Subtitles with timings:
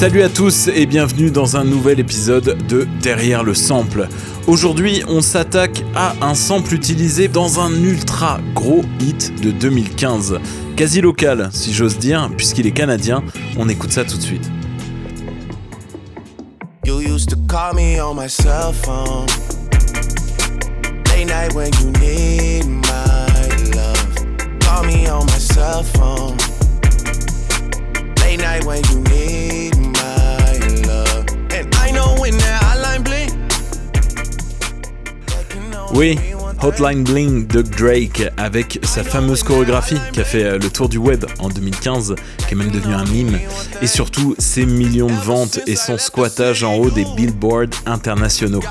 [0.00, 4.08] Salut à tous et bienvenue dans un nouvel épisode de Derrière le sample.
[4.46, 10.40] Aujourd'hui, on s'attaque à un sample utilisé dans un ultra gros hit de 2015.
[10.74, 13.22] Quasi local, si j'ose dire, puisqu'il est canadien.
[13.58, 14.50] On écoute ça tout de suite.
[16.86, 19.26] You used to call me on my cell phone.
[21.26, 24.00] Night when you need my love.
[35.92, 36.18] Oui,
[36.62, 40.98] Hotline Bling de Drake avec sa fameuse chorégraphie qui a fait euh, le tour du
[40.98, 42.14] web en 2015,
[42.46, 43.38] qui est même devenu un mime,
[43.80, 48.62] et surtout ses millions de ventes et son squattage en haut des billboards internationaux.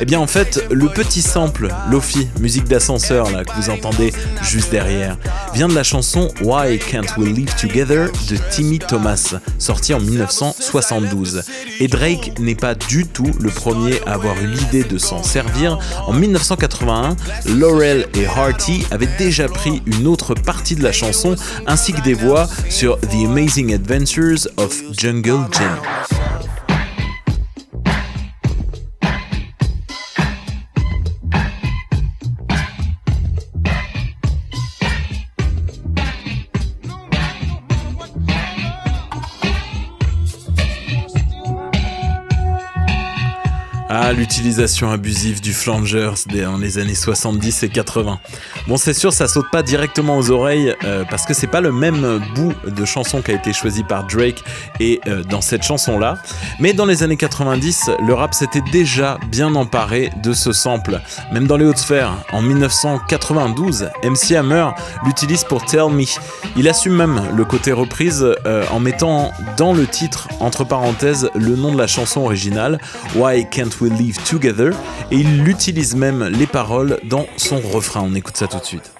[0.00, 4.12] Eh bien en fait, le petit sample, Lofi, musique d'ascenseur là que vous entendez
[4.42, 5.16] juste derrière,
[5.54, 11.44] vient de la chanson Why Can't We Live Together de Timmy Thomas, sortie en 1972.
[11.80, 15.78] Et Drake n'est pas du tout le premier à avoir eu l'idée de s'en servir.
[16.06, 21.92] En 1981, Laurel et Harty avaient déjà pris une autre partie de la chanson ainsi
[21.92, 25.78] que des voix sur The Amazing Adventures of Jungle Jim.
[44.36, 48.18] L'utilisation abusive du flangers dans les années 70 et 80.
[48.68, 51.72] Bon, c'est sûr, ça saute pas directement aux oreilles euh, parce que c'est pas le
[51.72, 54.44] même bout de chanson qui a été choisi par Drake
[54.78, 56.18] et euh, dans cette chanson-là.
[56.60, 61.00] Mais dans les années 90, le rap s'était déjà bien emparé de ce sample.
[61.32, 64.68] Même dans les hautes sphères, en 1992, MC Hammer
[65.06, 66.04] l'utilise pour Tell Me.
[66.58, 71.56] Il assume même le côté reprise euh, en mettant dans le titre, entre parenthèses, le
[71.56, 72.78] nom de la chanson originale,
[73.14, 74.72] Why Can't We Live Together,
[75.10, 78.02] et il utilise même les paroles dans son refrain.
[78.04, 78.95] On écoute ça tout de suite.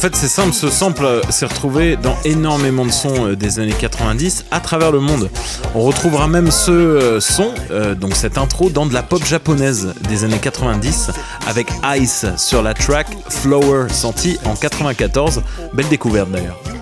[0.00, 4.46] Fait, c'est simple, ce sample s'est retrouvé dans énormément de sons euh, des années 90
[4.50, 5.28] à travers le monde.
[5.74, 9.92] On retrouvera même ce euh, son, euh, donc cette intro, dans de la pop japonaise
[10.08, 11.10] des années 90
[11.46, 11.66] avec
[11.98, 15.42] Ice sur la track Flower, sortie en 94.
[15.74, 16.79] Belle découverte d'ailleurs.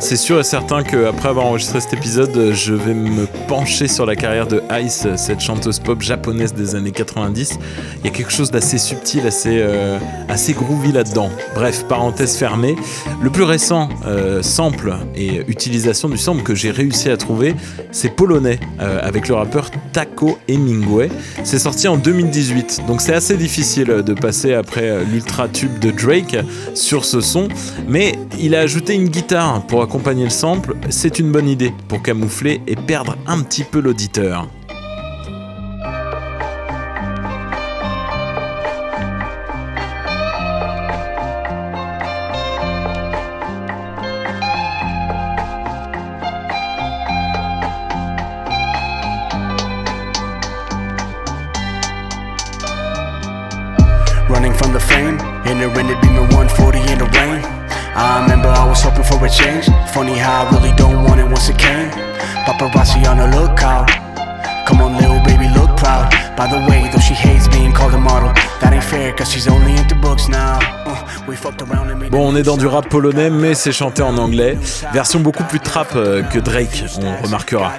[0.00, 4.16] C'est sûr et certain qu'après avoir enregistré cet épisode, je vais me pencher sur la
[4.16, 7.58] carrière de Ice, cette chanteuse pop japonaise des années 90.
[7.98, 9.98] Il y a quelque chose d'assez subtil, assez, euh,
[10.28, 11.30] assez groovy là-dedans.
[11.54, 12.76] Bref, parenthèse fermée.
[13.22, 17.54] Le plus récent euh, sample et utilisation du sample que j'ai réussi à trouver,
[17.92, 21.10] c'est polonais, euh, avec le rappeur Taco Hemingway.
[21.44, 26.38] C'est sorti en 2018, donc c'est assez difficile de passer après l'ultra tube de Drake
[26.74, 27.48] sur ce son,
[27.86, 32.00] mais il a ajouté une guitare pour accompagner le sample, c'est une bonne idée pour
[32.00, 34.46] camoufler et perdre un petit peu l'auditeur.
[54.62, 55.18] on the fame.
[55.46, 57.42] In the rain, it be no 140 in the rain.
[57.96, 59.66] I remember I was hoping for a change.
[59.92, 61.90] Funny how I really don't want it once it came.
[62.46, 63.88] Paparazzi on the lookout.
[64.66, 66.10] Come on, little baby, look proud.
[66.36, 69.48] By the way, though she hates being called a model, that ain't fair, cause she's
[69.48, 70.60] only into books now.
[72.10, 74.58] Bon, on est dans du rap polonais, mais c'est chanté en anglais.
[74.92, 77.72] Version beaucoup plus trap euh, que Drake, on remarquera.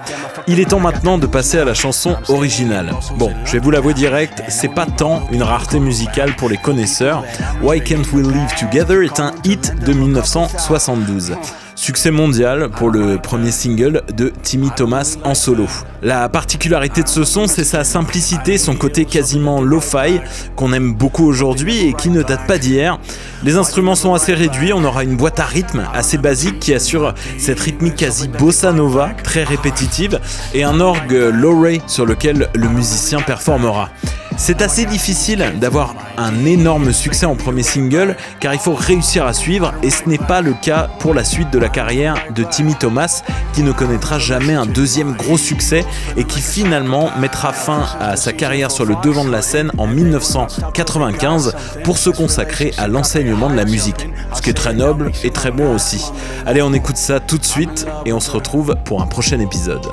[0.47, 2.91] Il est temps maintenant de passer à la chanson originale.
[3.17, 7.23] Bon, je vais vous l'avouer direct, c'est pas tant une rareté musicale pour les connaisseurs.
[7.61, 11.35] Why Can't We Live Together est un hit de 1972.
[11.81, 15.66] Succès mondial pour le premier single de Timmy Thomas en solo.
[16.04, 20.22] La particularité de ce son, c'est sa simplicité, son côté quasiment lo-fi,
[20.56, 23.00] qu'on aime beaucoup aujourd'hui et qui ne date pas d'hier.
[23.42, 27.16] Les instruments sont assez réduits, on aura une boîte à rythme assez basique qui assure
[27.39, 30.19] cette rythmique quasi bossa nova, très répétitive,
[30.54, 33.89] et un orgue low-ray sur lequel le musicien performera.
[34.38, 39.33] C'est assez difficile d'avoir un énorme succès en premier single car il faut réussir à
[39.33, 42.75] suivre et ce n'est pas le cas pour la suite de la carrière de Timmy
[42.75, 43.24] Thomas
[43.54, 45.86] qui ne connaîtra jamais un deuxième gros succès
[46.18, 49.88] et qui finalement mettra fin à sa carrière sur le devant de la scène en
[49.88, 55.30] 1995 pour se consacrer à l'enseignement de la musique, ce qui est très noble et
[55.30, 56.12] très bon aussi.
[56.45, 59.86] Allez on écoute ça tout de suite et on se retrouve pour un prochain épisode.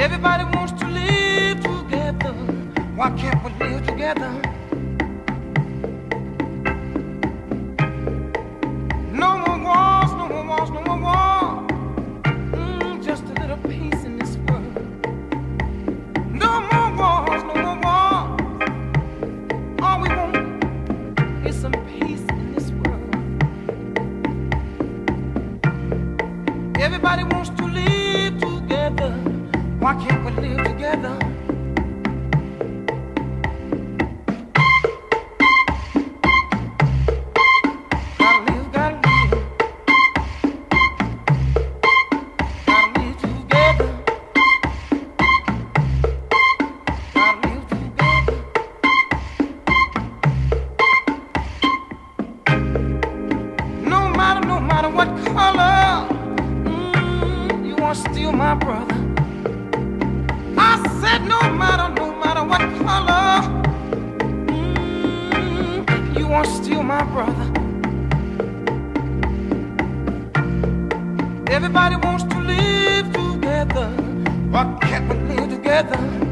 [0.00, 2.32] Everybody wants to live together.
[2.96, 4.59] Why can't we live together?
[71.48, 73.88] Everybody wants to live together.
[74.50, 76.29] Why can't we live together?